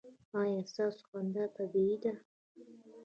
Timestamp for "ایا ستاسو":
0.39-1.01